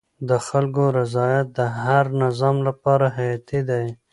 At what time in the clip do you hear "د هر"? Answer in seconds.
1.57-2.05